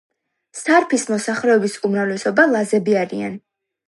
სარფის 0.59 1.03
მოსახლეობის 1.11 1.75
უმრავლესობა 1.89 2.47
ლაზები 2.55 2.97
არიან. 3.03 3.37